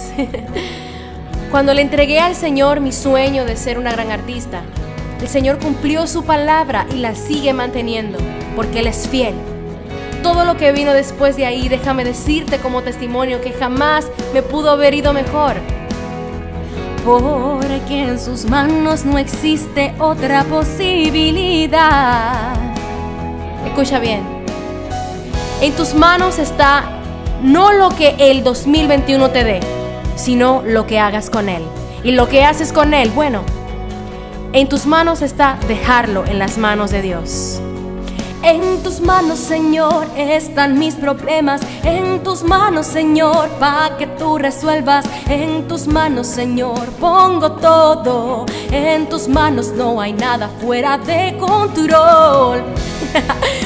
Cuando 1.51 1.73
le 1.75 1.83
entregué 1.83 2.19
al 2.19 2.35
Señor 2.35 2.79
mi 2.79 2.91
sueño 2.91 3.45
de 3.45 3.55
ser 3.55 3.77
una 3.77 3.91
gran 3.91 4.09
artista, 4.09 4.63
el 5.21 5.27
Señor 5.27 5.59
cumplió 5.59 6.07
su 6.07 6.23
palabra 6.23 6.87
y 6.91 6.97
la 6.97 7.13
sigue 7.13 7.53
manteniendo, 7.53 8.17
porque 8.55 8.79
Él 8.79 8.87
es 8.87 9.07
fiel 9.07 9.35
todo 10.21 10.45
lo 10.45 10.57
que 10.57 10.71
vino 10.71 10.93
después 10.93 11.35
de 11.35 11.45
ahí, 11.45 11.69
déjame 11.69 12.03
decirte 12.03 12.59
como 12.59 12.81
testimonio 12.81 13.41
que 13.41 13.51
jamás 13.51 14.07
me 14.33 14.41
pudo 14.41 14.71
haber 14.71 14.93
ido 14.93 15.13
mejor. 15.13 15.55
Porque 17.05 18.03
en 18.03 18.19
sus 18.19 18.45
manos 18.45 19.05
no 19.05 19.17
existe 19.17 19.93
otra 19.99 20.43
posibilidad. 20.43 22.53
Escucha 23.65 23.99
bien. 23.99 24.21
En 25.61 25.73
tus 25.73 25.93
manos 25.93 26.39
está 26.39 26.83
no 27.41 27.73
lo 27.73 27.89
que 27.89 28.15
el 28.19 28.43
2021 28.43 29.31
te 29.31 29.43
dé, 29.43 29.59
sino 30.15 30.63
lo 30.65 30.85
que 30.85 30.99
hagas 30.99 31.29
con 31.29 31.49
él. 31.49 31.63
Y 32.03 32.11
lo 32.11 32.29
que 32.29 32.43
haces 32.43 32.71
con 32.71 32.93
él, 32.93 33.11
bueno, 33.11 33.43
en 34.53 34.69
tus 34.69 34.85
manos 34.85 35.21
está 35.21 35.57
dejarlo 35.67 36.25
en 36.25 36.39
las 36.39 36.57
manos 36.57 36.91
de 36.91 37.01
Dios. 37.01 37.61
En 38.43 38.81
tus 38.81 38.99
manos, 39.01 39.37
Señor, 39.37 40.07
están 40.17 40.79
mis 40.79 40.95
problemas. 40.95 41.61
En 41.83 42.23
tus 42.23 42.43
manos, 42.43 42.87
Señor, 42.87 43.49
para 43.59 43.97
que 43.97 44.07
tú 44.07 44.37
resuelvas. 44.37 45.05
En 45.27 45.67
tus 45.67 45.85
manos, 45.85 46.27
Señor, 46.27 46.89
pongo 46.99 47.51
todo. 47.53 48.45
En 48.71 49.07
tus 49.07 49.27
manos 49.27 49.67
no 49.73 50.01
hay 50.01 50.13
nada 50.13 50.49
fuera 50.59 50.97
de 50.97 51.37
control. 51.37 52.63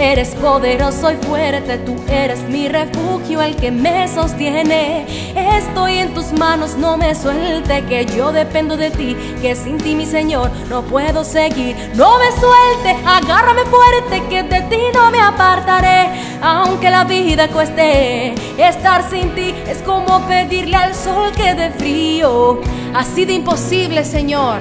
eres 0.00 0.34
poderoso 0.34 1.12
y 1.12 1.16
fuerte, 1.16 1.76
tú 1.78 1.94
eres 2.08 2.42
mi 2.48 2.68
refugio, 2.68 3.42
el 3.42 3.54
que 3.54 3.70
me 3.70 4.08
sostiene. 4.08 5.06
Estoy 5.36 5.98
en 5.98 6.14
tus 6.14 6.32
manos, 6.32 6.76
no 6.76 6.96
me 6.96 7.14
suelte, 7.14 7.84
que 7.84 8.06
yo 8.06 8.32
dependo 8.32 8.76
de 8.76 8.90
ti, 8.90 9.14
que 9.42 9.54
sin 9.54 9.76
ti, 9.76 9.94
mi 9.94 10.06
Señor, 10.06 10.50
no 10.70 10.82
puedo 10.82 11.22
seguir. 11.22 11.76
No 11.94 12.18
me 12.18 12.30
suelte, 12.32 12.96
agárrame 13.06 13.62
fuerte, 13.64 14.22
que 14.30 14.42
de 14.42 14.62
ti 14.62 14.80
no 14.94 15.10
me 15.10 15.20
apartaré, 15.20 16.08
aunque 16.40 16.88
la 16.88 17.04
vida 17.04 17.48
cueste. 17.48 18.34
Estar 18.58 19.08
sin 19.08 19.34
ti 19.34 19.54
es 19.68 19.78
como 19.82 20.26
pedirle 20.26 20.76
al 20.76 20.94
sol 20.94 21.30
que 21.32 21.54
dé 21.54 21.70
frío. 21.72 22.60
Así 22.94 23.26
de 23.26 23.34
imposible, 23.34 24.04
Señor. 24.04 24.60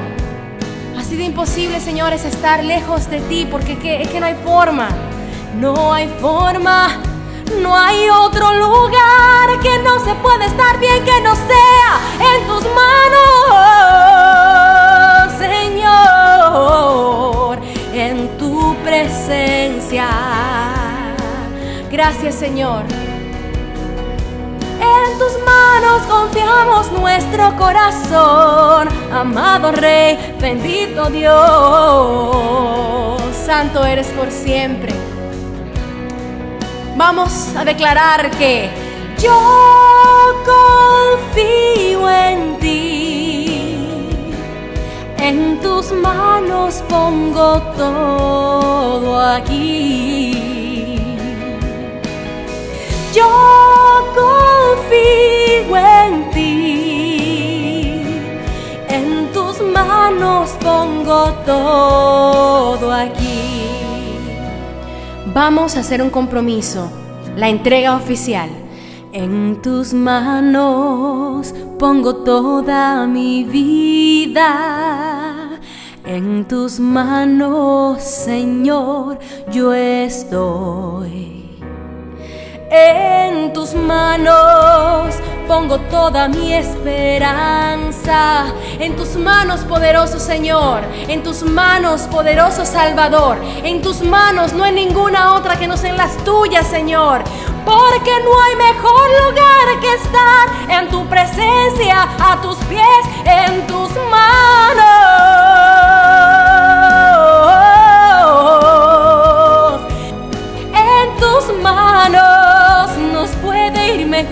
Así 0.97 1.15
de 1.15 1.23
imposible, 1.23 1.79
Señor, 1.79 2.11
es 2.11 2.25
estar 2.25 2.63
lejos 2.63 3.09
de 3.09 3.21
ti, 3.21 3.47
porque 3.49 3.73
es 4.01 4.09
que 4.09 4.19
no 4.19 4.25
hay 4.25 4.35
forma. 4.43 4.89
No 5.55 5.93
hay 5.93 6.07
forma, 6.21 6.89
no 7.61 7.75
hay 7.75 8.07
otro 8.09 8.53
lugar 8.53 9.59
que 9.61 9.79
no 9.79 9.99
se 9.99 10.13
pueda 10.15 10.45
estar 10.45 10.79
bien 10.79 11.03
que 11.03 11.19
no 11.21 11.35
sea 11.35 11.99
en 12.33 12.47
tus 12.47 12.63
manos, 12.73 13.49
Señor, 16.47 17.59
en 17.93 18.37
tu 18.37 18.75
presencia. 18.83 20.07
Gracias, 21.91 22.35
Señor. 22.35 22.83
En 24.79 25.17
tus 25.17 25.33
manos 25.43 26.03
confiamos 26.03 26.91
nuestro 26.91 27.55
corazón, 27.57 28.87
amado 29.11 29.71
Rey, 29.71 30.35
bendito 30.39 31.09
Dios, 31.09 31.33
santo 33.45 33.83
eres 33.85 34.07
por 34.07 34.31
siempre. 34.31 34.98
Vamos 36.99 37.55
a 37.55 37.63
declarar 37.63 38.29
que 38.31 38.69
yo 39.23 39.39
confío 40.51 42.09
en 42.09 42.59
ti. 42.59 43.95
En 45.17 45.61
tus 45.61 45.93
manos 45.93 46.83
pongo 46.89 47.61
todo 47.77 49.17
aquí. 49.17 50.99
Yo 53.13 53.31
confío 54.21 55.77
en 55.77 56.29
ti. 56.31 58.03
En 58.89 59.31
tus 59.31 59.61
manos 59.61 60.49
pongo 60.59 61.31
todo 61.45 62.91
aquí. 62.91 63.28
Vamos 65.33 65.75
a 65.77 65.81
hacer 65.81 66.01
un 66.01 66.09
compromiso, 66.09 66.89
la 67.35 67.49
entrega 67.49 67.95
oficial. 67.95 68.49
En 69.13 69.61
tus 69.61 69.93
manos 69.93 71.53
pongo 71.77 72.15
toda 72.15 73.05
mi 73.05 73.43
vida. 73.43 74.49
En 76.03 76.47
tus 76.47 76.79
manos, 76.79 78.01
Señor, 78.01 79.19
yo 79.51 79.71
estoy. 79.75 81.59
En 82.71 83.53
tus 83.53 83.75
manos 83.75 85.15
pongo 85.49 85.79
toda 85.79 86.27
mi 86.27 86.53
esperanza. 86.53 88.45
En 88.77 88.95
tus 88.95 89.15
manos, 89.15 89.61
poderoso 89.61 90.19
Señor. 90.19 90.83
En 91.07 91.23
tus 91.23 91.41
manos, 91.41 92.01
poderoso 92.03 92.67
Salvador. 92.67 93.39
En 93.63 93.81
tus 93.81 94.03
manos 94.03 94.53
no 94.53 94.63
hay 94.63 94.73
ninguna 94.73 95.33
otra 95.33 95.57
que 95.57 95.67
no 95.67 95.75
sean 95.75 95.97
las 95.97 96.15
tuyas, 96.23 96.67
Señor. 96.67 97.23
Porque 97.65 98.13
no 98.23 98.39
hay 98.43 98.55
mejor 98.57 99.09
lugar 99.25 99.79
que 99.81 99.95
estar 99.95 100.49
en 100.69 100.87
tu 100.89 101.03
presencia, 101.07 102.07
a 102.19 102.39
tus 102.43 102.57
pies, 102.65 103.03
en 103.25 103.65
tus 103.65 103.89
manos. 104.11 105.48
En 114.19 114.27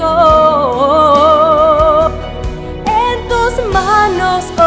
tus 3.30 3.54
manos, 3.72 4.44
oh, 4.60 4.64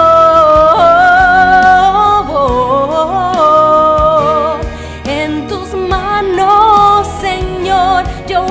oh. 2.31 4.57
en 5.05 5.47
tus 5.47 5.75
manos, 5.75 7.07
Señor, 7.21 8.05
yo 8.27 8.47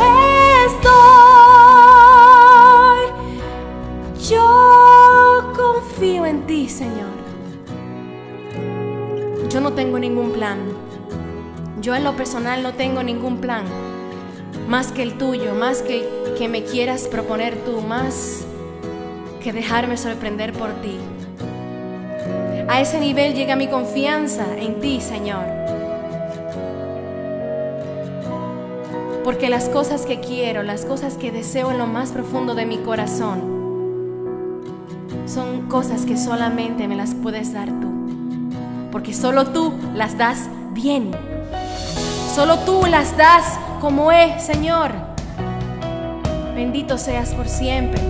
estoy. 0.68 0.92
Yo 4.30 5.52
confío 5.58 6.28
en 6.28 6.46
ti, 6.46 6.70
Señor. 6.70 7.10
Yo 9.50 9.60
no 9.60 9.74
tengo 9.74 9.98
ningún 9.98 10.34
plan. 10.34 10.60
Yo 11.82 11.96
en 11.96 12.04
lo 12.04 12.16
personal 12.16 12.62
no 12.62 12.76
tengo 12.76 13.02
ningún 13.02 13.38
plan. 13.38 13.66
Más 14.68 14.92
que 14.92 15.02
el 15.02 15.18
tuyo, 15.18 15.56
más 15.56 15.82
que 15.82 16.02
el 16.02 16.19
que 16.40 16.48
me 16.48 16.64
quieras 16.64 17.10
proponer 17.10 17.54
tú, 17.66 17.82
más 17.82 18.46
que 19.44 19.52
dejarme 19.52 19.98
sorprender 19.98 20.54
por 20.54 20.70
ti. 20.76 20.98
A 22.70 22.80
ese 22.80 23.02
nivel 23.02 23.34
llega 23.36 23.58
mi 23.58 23.68
confianza 23.68 24.46
en 24.58 24.80
ti, 24.80 25.02
Señor. 25.02 25.44
Porque 29.26 29.50
las 29.50 29.68
cosas 29.68 30.06
que 30.06 30.22
quiero, 30.22 30.64
las 30.64 30.86
cosas 30.86 31.16
que 31.16 31.30
deseo 31.30 31.72
en 31.72 31.78
lo 31.78 31.88
más 31.88 32.14
profundo 32.14 32.56
de 32.56 32.66
mi 32.66 32.78
corazón, 32.78 33.42
son 35.26 35.64
cosas 35.68 36.06
que 36.06 36.16
solamente 36.16 36.88
me 36.88 36.96
las 36.96 37.16
puedes 37.16 37.52
dar 37.52 37.68
tú. 37.68 37.92
Porque 38.94 39.14
solo 39.14 39.48
tú 39.48 39.74
las 39.94 40.18
das 40.18 40.48
bien. 40.72 41.12
Solo 42.34 42.60
tú 42.60 42.86
las 42.86 43.18
das 43.18 43.60
como 43.82 44.14
es, 44.14 44.42
Señor. 44.42 45.09
Bendito 46.60 46.98
seas 46.98 47.34
por 47.34 47.48
siempre. 47.48 48.02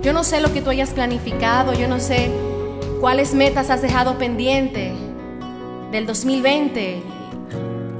Yo 0.00 0.12
no 0.12 0.22
sé 0.22 0.40
lo 0.40 0.52
que 0.52 0.62
tú 0.62 0.70
hayas 0.70 0.90
planificado, 0.90 1.74
yo 1.74 1.88
no 1.88 1.98
sé 1.98 2.30
cuáles 3.00 3.34
metas 3.34 3.68
has 3.70 3.82
dejado 3.82 4.16
pendiente 4.16 4.92
del 5.90 6.06
2020 6.06 7.02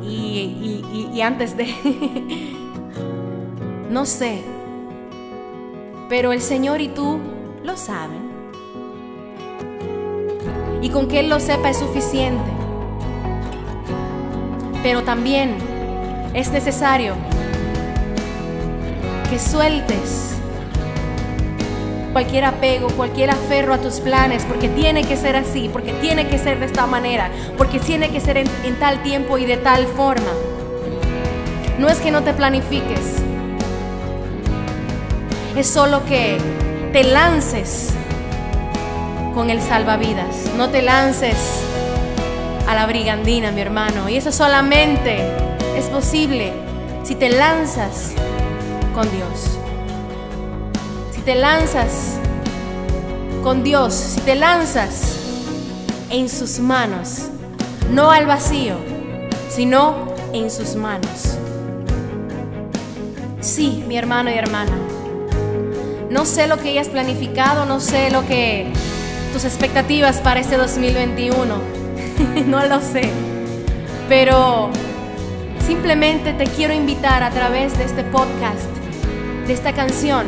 y, 0.05 1.21
antes 1.21 1.57
de... 1.57 1.75
no 3.91 4.07
sé, 4.07 4.43
pero 6.09 6.33
el 6.33 6.43
Señor 6.43 6.81
y 6.81 6.87
tú 6.87 7.19
lo 7.65 7.77
saben. 7.77 8.31
Y 10.83 10.91
con 10.91 11.09
que 11.09 11.19
Él 11.19 11.29
lo 11.29 11.41
sepa 11.41 11.71
es 11.71 11.79
suficiente. 11.79 12.49
Pero 14.85 15.03
también 15.03 15.57
es 16.33 16.53
necesario 16.53 17.17
que 19.27 19.39
sueltes 19.39 20.33
cualquier 22.13 22.45
apego, 22.45 22.89
cualquier 22.89 23.31
aferro 23.31 23.75
a 23.75 23.79
tus 23.79 24.01
planes, 24.01 24.45
porque 24.45 24.69
tiene 24.69 25.05
que 25.05 25.17
ser 25.17 25.37
así, 25.37 25.69
porque 25.71 25.93
tiene 25.93 26.29
que 26.29 26.39
ser 26.39 26.59
de 26.59 26.67
esta 26.67 26.87
manera, 26.87 27.31
porque 27.59 27.79
tiene 27.79 28.09
que 28.11 28.21
ser 28.21 28.39
en, 28.39 28.47
en 28.65 28.79
tal 28.79 29.03
tiempo 29.03 29.37
y 29.37 29.45
de 29.45 29.59
tal 29.59 29.87
forma. 29.87 30.31
No 31.79 31.89
es 31.89 31.99
que 31.99 32.11
no 32.11 32.23
te 32.23 32.33
planifiques, 32.33 33.17
es 35.57 35.67
solo 35.67 36.05
que 36.07 36.39
te 36.93 37.05
lances 37.05 37.91
con 39.35 39.51
el 39.51 39.61
salvavidas, 39.61 40.51
no 40.57 40.71
te 40.71 40.81
lances 40.81 41.37
a 42.67 42.75
la 42.75 42.87
brigandina, 42.87 43.53
mi 43.53 43.61
hermano. 43.61 44.09
Y 44.09 44.17
eso 44.17 44.33
solamente 44.33 45.19
es 45.77 45.85
posible 45.87 46.53
si 47.05 47.15
te 47.15 47.29
lanzas 47.29 48.13
con 48.97 49.11
Dios. 49.11 49.59
Si 51.15 51.21
te 51.21 51.35
lanzas 51.35 52.17
con 53.43 53.63
Dios, 53.63 53.93
si 53.93 54.21
te 54.23 54.35
lanzas 54.35 55.19
en 56.09 56.31
sus 56.31 56.61
manos, 56.61 57.29
no 57.93 58.11
al 58.11 58.25
vacío, 58.25 58.77
sino 59.51 60.15
en 60.33 60.51
sus 60.51 60.77
manos. 60.77 61.37
Sí, 63.41 63.85
mi 63.87 63.99
hermano 63.99 64.31
y 64.31 64.35
hermana. 64.35 64.79
No 66.09 66.25
sé 66.25 66.47
lo 66.47 66.57
que 66.57 66.71
hayas 66.71 66.89
planificado, 66.89 67.67
no 67.67 67.81
sé 67.81 68.11
lo 68.11 68.27
que 68.27 68.73
tus 69.35 69.45
expectativas 69.45 70.21
para 70.21 70.41
este 70.41 70.57
2021. 70.57 71.55
no 72.47 72.67
lo 72.67 72.81
sé. 72.81 73.11
Pero 74.09 74.71
simplemente 75.67 76.33
te 76.33 76.47
quiero 76.47 76.73
invitar 76.73 77.23
a 77.23 77.31
través 77.31 77.77
de 77.77 77.85
este 77.85 78.03
podcast, 78.05 78.76
de 79.47 79.53
esta 79.53 79.73
canción, 79.73 80.27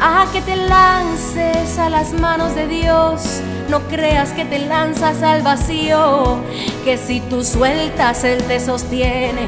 a 0.00 0.26
que 0.32 0.40
te 0.40 0.56
lances 0.56 1.78
a 1.78 1.90
las 1.90 2.12
manos 2.12 2.54
de 2.54 2.66
Dios, 2.66 3.40
no 3.68 3.80
creas 3.88 4.30
que 4.30 4.44
te 4.44 4.58
lanzas 4.60 5.22
al 5.22 5.42
vacío, 5.42 6.38
que 6.84 6.96
si 6.96 7.20
tú 7.20 7.44
sueltas, 7.44 8.24
Él 8.24 8.42
te 8.44 8.60
sostiene, 8.60 9.46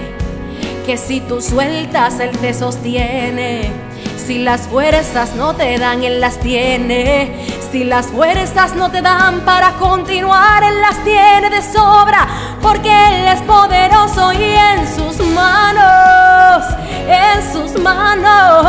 que 0.84 0.98
si 0.98 1.20
tú 1.20 1.40
sueltas, 1.40 2.20
Él 2.20 2.36
te 2.38 2.52
sostiene. 2.52 3.89
Si 4.26 4.38
las 4.38 4.68
fuerzas 4.68 5.34
no 5.34 5.54
te 5.54 5.78
dan, 5.78 6.04
Él 6.04 6.20
las 6.20 6.38
tiene. 6.38 7.32
Si 7.72 7.84
las 7.84 8.08
fuerzas 8.08 8.74
no 8.76 8.90
te 8.90 9.00
dan 9.00 9.40
para 9.40 9.72
continuar, 9.78 10.62
Él 10.62 10.80
las 10.80 11.02
tiene 11.04 11.48
de 11.48 11.62
sobra. 11.62 12.28
Porque 12.60 12.90
Él 12.90 13.26
es 13.28 13.40
poderoso 13.42 14.32
y 14.32 14.42
en 14.44 14.86
sus 14.86 15.18
manos, 15.28 16.64
en 17.08 17.52
sus 17.52 17.80
manos, 17.80 18.66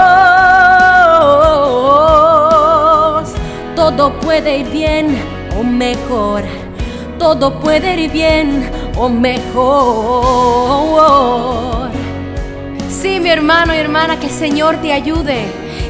todo 3.76 4.14
puede 4.22 4.60
ir 4.60 4.70
bien 4.70 5.22
o 5.60 5.64
mejor. 5.64 6.44
Todo 7.20 7.60
puede 7.60 8.02
ir 8.02 8.12
bien 8.12 8.72
o 8.98 9.10
mejor. 9.10 10.32
Sí, 12.92 13.20
mi 13.22 13.30
hermano 13.30 13.74
y 13.74 13.78
hermana, 13.78 14.20
que 14.20 14.28
el 14.28 14.34
Señor 14.34 14.78
te 14.78 14.92
ayude. 14.92 15.46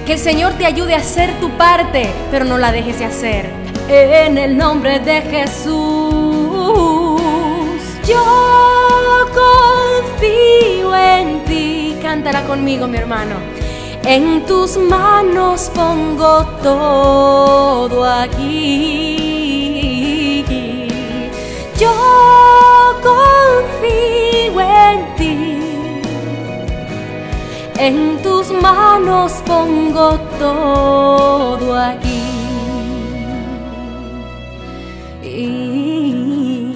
Que 0.06 0.14
el 0.14 0.20
Señor 0.20 0.54
te 0.54 0.66
ayude 0.68 0.94
a 0.94 0.98
hacer 1.00 1.40
tu 1.40 1.50
parte, 1.58 2.10
pero 2.30 2.46
no 2.46 2.60
la 2.60 2.72
dejes 2.72 3.00
de 3.00 3.06
hacer. 3.06 3.50
En 3.90 4.38
el 4.38 4.56
nombre 4.56 5.00
de 5.00 5.22
Jesús, 5.22 5.72
yo 8.08 8.24
confío 9.34 10.96
en 10.96 11.44
ti. 11.46 11.98
Cántala 12.02 12.44
conmigo, 12.44 12.88
mi 12.88 12.98
hermano. 12.98 13.36
En 14.06 14.46
tus 14.46 14.78
manos 14.78 15.72
pongo 15.74 16.46
todo 16.62 18.06
aquí. 18.06 19.42
Yo 21.78 21.92
confío 23.02 24.62
en 24.62 25.06
ti. 25.06 25.11
En 27.84 28.22
tus 28.22 28.52
manos 28.52 29.42
pongo 29.44 30.20
todo 30.38 31.76
aquí. 31.76 32.22
Y 35.24 36.76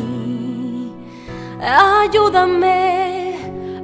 ayúdame, 1.62 3.36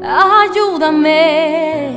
ayúdame, 0.03 1.91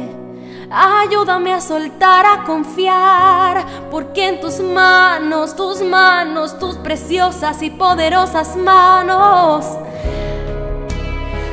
ayúdame 0.71 1.55
a 1.55 1.61
soltar, 1.63 2.27
a 2.27 2.45
confiar, 2.45 3.65
porque 3.91 4.29
en 4.29 4.43
tus 4.43 4.61
manos, 4.61 5.57
tus 5.57 5.81
manos, 5.81 6.59
tus 6.59 6.77
preciosas 6.77 7.63
y 7.63 7.71
poderosas 7.71 8.57
manos 8.57 9.65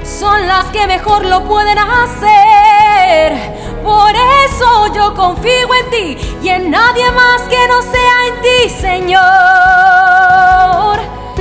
son 0.04 0.46
las 0.46 0.65
que 0.65 0.86
mejor 0.88 1.26
lo 1.26 1.46
pueden 1.46 1.78
hacer. 1.80 3.61
Por 3.84 4.12
eso 4.46 4.94
yo 4.94 5.13
confío 5.15 5.74
en 5.74 5.89
ti 5.89 6.17
y 6.44 6.50
en 6.50 6.70
nadie 6.70 7.10
más 7.12 7.41
que 7.44 7.67
no 7.67 7.82
sea 7.82 8.28
en 8.28 8.41
ti, 8.41 8.70
Señor. 8.70 9.22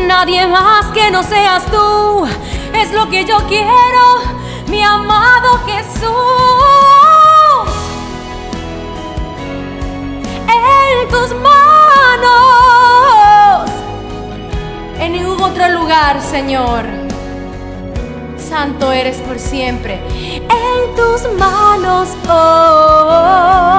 Nadie 0.06 0.46
más 0.46 0.86
que 0.92 1.10
no 1.10 1.22
seas 1.22 1.64
tú. 1.66 2.26
Es 2.74 2.92
lo 2.92 3.08
que 3.10 3.24
yo 3.24 3.36
quiero, 3.48 4.20
mi 4.68 4.82
amado 4.82 5.60
Jesús. 5.66 6.10
En 10.48 11.08
tus 11.08 11.34
manos. 11.34 12.40
En 14.98 15.12
ningún 15.12 15.42
otro 15.42 15.68
lugar, 15.68 16.20
Señor. 16.22 16.99
Santo 18.50 18.90
eres 18.90 19.18
por 19.18 19.38
siempre. 19.38 20.00
En 20.12 20.94
tus 20.96 21.22
manos, 21.38 22.08
oh, 22.28 23.70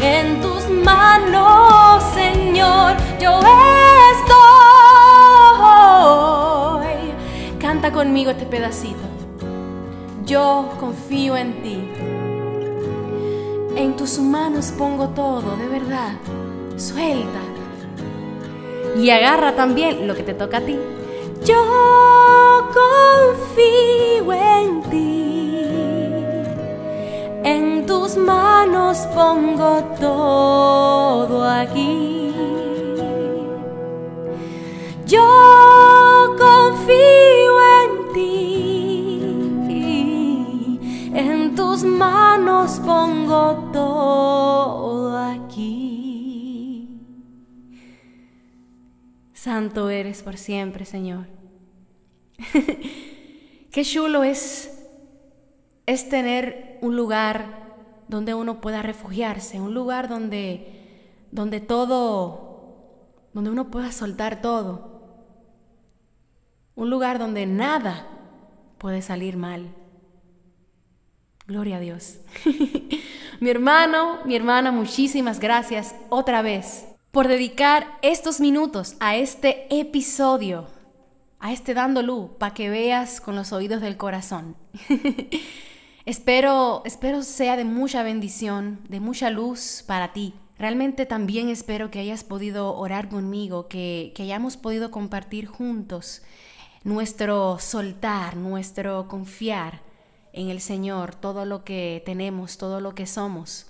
en 0.00 0.40
tus 0.40 0.70
manos, 0.84 2.04
Señor, 2.14 2.96
yo 3.20 3.40
estoy. 4.12 4.38
Canta 7.58 7.90
conmigo 7.90 8.30
este 8.30 8.46
pedacito. 8.46 9.00
Yo 10.24 10.70
confío 10.78 11.36
en 11.36 11.60
ti. 11.64 11.90
En 13.74 13.96
tus 13.96 14.20
manos 14.20 14.70
pongo 14.78 15.08
todo, 15.08 15.56
de 15.56 15.66
verdad. 15.66 16.12
Suelta. 16.76 17.40
Y 18.96 19.10
agarra 19.10 19.56
también 19.56 20.06
lo 20.06 20.14
que 20.14 20.22
te 20.22 20.34
toca 20.34 20.58
a 20.58 20.60
ti. 20.60 20.78
Yo 21.44 22.68
confío 22.74 24.32
en 24.32 24.82
ti. 24.90 25.64
En 27.42 27.86
tus 27.86 28.16
manos 28.16 28.98
pongo 29.14 29.82
todo 29.98 31.48
aquí. 31.48 32.34
Yo 35.06 36.36
confío 36.38 37.60
en 37.80 38.12
ti. 38.14 39.20
En 41.14 41.54
tus 41.54 41.82
manos 41.84 42.80
pongo 42.84 43.70
todo 43.72 44.69
Santo 49.50 49.90
eres 49.90 50.22
por 50.22 50.36
siempre, 50.38 50.84
Señor. 50.84 51.26
Qué 53.72 53.82
chulo 53.82 54.22
es, 54.22 54.86
es 55.86 56.08
tener 56.08 56.78
un 56.82 56.94
lugar 56.94 57.46
donde 58.06 58.32
uno 58.32 58.60
pueda 58.60 58.80
refugiarse, 58.80 59.60
un 59.60 59.74
lugar 59.74 60.08
donde, 60.08 61.26
donde 61.32 61.58
todo, 61.58 63.08
donde 63.32 63.50
uno 63.50 63.72
pueda 63.72 63.90
soltar 63.90 64.40
todo, 64.40 65.16
un 66.76 66.88
lugar 66.88 67.18
donde 67.18 67.44
nada 67.46 68.06
puede 68.78 69.02
salir 69.02 69.36
mal. 69.36 69.74
Gloria 71.48 71.78
a 71.78 71.80
Dios. 71.80 72.20
mi 73.40 73.50
hermano, 73.50 74.20
mi 74.24 74.36
hermana, 74.36 74.70
muchísimas 74.70 75.40
gracias 75.40 75.96
otra 76.08 76.40
vez 76.40 76.89
por 77.10 77.28
dedicar 77.28 77.98
estos 78.02 78.40
minutos 78.40 78.96
a 79.00 79.16
este 79.16 79.66
episodio 79.70 80.66
a 81.40 81.52
este 81.52 81.72
dando 81.74 82.02
luz 82.02 82.30
para 82.38 82.54
que 82.54 82.68
veas 82.68 83.20
con 83.20 83.34
los 83.34 83.52
oídos 83.52 83.80
del 83.80 83.96
corazón. 83.96 84.56
espero, 86.04 86.82
espero 86.84 87.22
sea 87.22 87.56
de 87.56 87.64
mucha 87.64 88.02
bendición, 88.02 88.80
de 88.88 89.00
mucha 89.00 89.30
luz 89.30 89.82
para 89.86 90.12
ti. 90.12 90.34
Realmente 90.58 91.06
también 91.06 91.48
espero 91.48 91.90
que 91.90 91.98
hayas 91.98 92.22
podido 92.22 92.76
orar 92.76 93.08
conmigo, 93.08 93.68
que, 93.68 94.12
que 94.14 94.24
hayamos 94.24 94.58
podido 94.58 94.90
compartir 94.90 95.46
juntos 95.46 96.22
nuestro 96.84 97.58
soltar, 97.58 98.36
nuestro 98.36 99.08
confiar 99.08 99.80
en 100.34 100.50
el 100.50 100.60
Señor, 100.60 101.14
todo 101.14 101.46
lo 101.46 101.64
que 101.64 102.02
tenemos, 102.04 102.58
todo 102.58 102.80
lo 102.80 102.94
que 102.94 103.06
somos. 103.06 103.69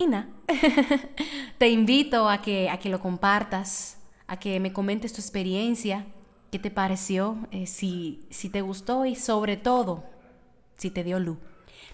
Y 0.00 0.06
nada, 0.06 0.30
te 1.58 1.68
invito 1.68 2.30
a 2.30 2.40
que, 2.40 2.70
a 2.70 2.78
que 2.78 2.88
lo 2.88 3.00
compartas, 3.00 3.98
a 4.26 4.38
que 4.38 4.58
me 4.58 4.72
comentes 4.72 5.12
tu 5.12 5.20
experiencia, 5.20 6.06
qué 6.50 6.58
te 6.58 6.70
pareció, 6.70 7.36
eh, 7.50 7.66
si, 7.66 8.24
si 8.30 8.48
te 8.48 8.62
gustó 8.62 9.04
y 9.04 9.14
sobre 9.14 9.58
todo, 9.58 10.04
si 10.78 10.88
te 10.88 11.04
dio 11.04 11.20
luz. 11.20 11.36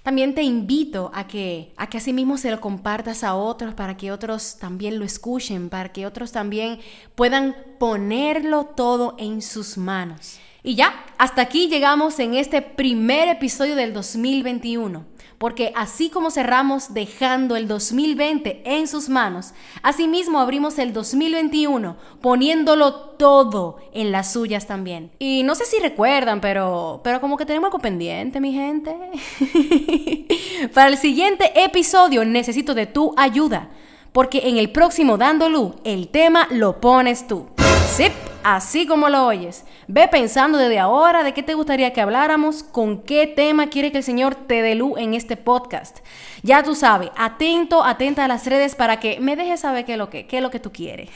También 0.05 0.37
te 0.37 0.45
invito 0.45 1.11
a 1.15 1.27
que, 1.27 1.73
a 1.77 1.89
que 1.89 1.99
asimismo 1.99 2.39
se 2.39 2.53
lo 2.53 2.61
compartas 2.61 3.25
a 3.25 3.35
otros 3.35 3.75
para 3.75 3.97
que 3.97 4.13
otros 4.13 4.57
también 4.61 5.01
lo 5.01 5.05
escuchen, 5.05 5.69
para 5.69 5.93
que 5.93 6.07
otros 6.07 6.31
también 6.31 6.79
puedan 7.17 7.57
ponerlo 7.81 8.67
todo 8.67 9.17
en 9.19 9.43
sus 9.43 9.77
manos. 9.77 10.39
Y 10.63 10.77
ya, 10.77 10.95
hasta 11.19 11.43
aquí 11.43 11.67
llegamos 11.67 12.21
en 12.21 12.35
este 12.35 12.63
primer 12.63 13.27
episodio 13.27 13.75
del 13.75 13.93
2021 13.93 15.16
porque 15.39 15.73
así 15.75 16.11
como 16.11 16.31
cerramos 16.31 16.95
dejando 16.95 17.57
el 17.57 17.69
2020 17.69 18.63
en 18.65 18.89
sus 18.89 19.09
manos, 19.09 19.53
asimismo 19.83 20.41
abrimos 20.41 20.79
el 20.79 20.93
2021 20.93 21.97
poniéndolo 22.21 22.95
todo 23.17 23.79
en 23.93 24.13
las 24.13 24.33
suyas 24.33 24.67
también. 24.67 25.11
Y 25.19 25.43
no 25.43 25.55
sé 25.55 25.65
si 25.65 25.79
recuerdan, 25.79 26.41
pero, 26.41 27.01
pero 27.05 27.21
como 27.21 27.37
que 27.37 27.47
tenemos 27.47 27.69
algo 27.69 27.79
pendiente, 27.79 28.41
mi 28.41 28.53
gente. 28.53 28.95
Para 30.75 30.89
el 30.89 30.97
siguiente 30.97 31.53
episodio 31.65 32.25
necesito 32.25 32.75
de 32.75 32.87
tu 32.87 33.15
ayuda, 33.17 33.71
porque 34.13 34.49
en 34.49 34.57
el 34.57 34.71
próximo 34.71 35.19
Dando 35.19 35.49
Luz, 35.49 35.75
el 35.85 36.09
tema 36.09 36.49
lo 36.51 36.81
pones 36.81 37.27
tú. 37.27 37.47
Sí 37.89 38.07
así 38.47 38.87
como 38.87 39.09
lo 39.09 39.27
oyes. 39.27 39.65
Ve 39.89 40.07
pensando 40.07 40.57
desde 40.57 40.79
ahora 40.79 41.25
de 41.25 41.35
qué 41.35 41.43
te 41.43 41.55
gustaría 41.55 41.93
que 41.93 42.01
habláramos, 42.01 42.63
con 42.63 43.03
qué 43.03 43.27
tema 43.27 43.67
quiere 43.67 43.91
que 43.91 43.99
el 43.99 44.05
Señor 44.05 44.37
te 44.37 44.63
dé 44.63 44.77
luz 44.77 44.99
en 44.99 45.15
este 45.15 45.37
podcast. 45.37 45.99
Ya 46.45 46.63
tú 46.63 46.77
sabes, 46.77 47.11
atento, 47.17 47.83
atenta 47.83 48.25
a 48.25 48.29
las 48.29 48.47
redes 48.47 48.77
para 48.77 49.01
que 49.01 49.19
me 49.19 49.35
dejes 49.35 49.61
saber 49.61 49.85
qué 49.85 49.93
es 49.95 49.99
lo 49.99 50.11
que, 50.11 50.29
qué 50.29 50.37
es 50.37 50.43
lo 50.45 50.53
que 50.53 50.61
tú 50.61 50.71
quieres. 50.71 51.11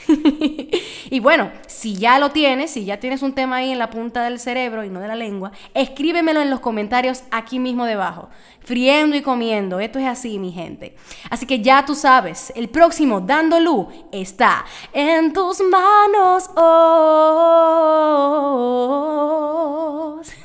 y 1.09 1.21
bueno, 1.21 1.49
si 1.67 1.95
ya 1.95 2.19
lo 2.19 2.31
tienes, 2.31 2.71
si 2.71 2.83
ya 2.83 2.99
tienes 2.99 3.21
un 3.21 3.31
tema 3.31 3.57
ahí 3.57 3.71
en 3.71 3.79
la 3.79 3.89
punta 3.89 4.23
del 4.23 4.37
cerebro 4.37 4.83
y 4.83 4.89
no 4.89 4.99
de 4.99 5.07
la 5.07 5.15
lengua, 5.15 5.53
escríbemelo 5.73 6.41
en 6.41 6.49
los 6.49 6.59
comentarios 6.59 7.23
aquí 7.31 7.59
mismo 7.59 7.85
debajo. 7.85 8.27
Friendo 8.63 9.15
y 9.15 9.21
comiendo, 9.21 9.79
esto 9.79 9.99
es 9.99 10.07
así, 10.07 10.39
mi 10.39 10.51
gente. 10.51 10.95
Así 11.29 11.45
que 11.45 11.61
ya 11.61 11.85
tú 11.85 11.95
sabes, 11.95 12.53
el 12.55 12.69
próximo 12.69 13.21
Dando 13.21 13.59
Luz 13.59 13.87
está 14.11 14.65
en 14.93 15.33
tus 15.33 15.61
manos. 15.61 16.49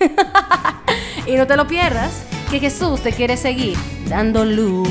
Y 1.26 1.34
no 1.34 1.46
te 1.46 1.56
lo 1.56 1.66
pierdas, 1.66 2.22
que 2.50 2.60
Jesús 2.60 3.00
te 3.02 3.12
quiere 3.12 3.36
seguir 3.36 3.76
dando 4.08 4.44
luz. 4.44 4.88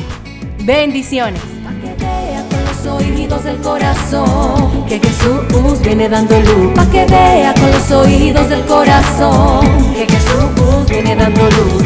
Bendiciones. 0.63 1.41
Pa' 1.63 1.71
que 1.81 1.95
vea 2.03 2.45
con 2.49 2.65
los 2.65 2.85
oídos 3.01 3.43
del 3.45 3.57
corazón 3.61 4.85
que 4.85 4.99
Jesús 4.99 5.79
viene 5.81 6.09
dando 6.09 6.37
luz. 6.41 6.73
Pa' 6.75 6.85
que 6.89 7.05
vea 7.05 7.53
con 7.53 7.71
los 7.71 7.89
oídos 7.89 8.49
del 8.49 8.65
corazón 8.65 9.65
que 9.93 10.05
Jesús 10.05 10.89
viene 10.89 11.15
dando 11.15 11.43
luz 11.43 11.84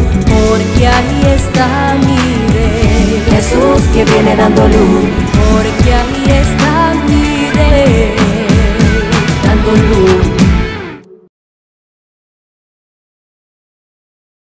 porque 0.50 0.88
ahí 0.88 1.22
está 1.36 1.96
mi 2.08 2.18
rey. 2.54 3.24
Jesús 3.30 3.88
que 3.94 4.04
viene 4.04 4.36
dando 4.36 4.68
luz, 4.68 5.06
porque 5.52 5.94
ahí 5.94 6.26
está 6.28 6.96
mi 7.08 7.52
rey, 7.52 8.16
dando 9.46 9.72
luz. 9.72 10.39